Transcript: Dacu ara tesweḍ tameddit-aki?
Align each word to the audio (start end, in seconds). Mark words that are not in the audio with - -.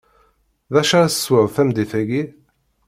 Dacu 0.73 0.93
ara 0.97 1.11
tesweḍ 1.11 1.47
tameddit-aki? 1.55 2.23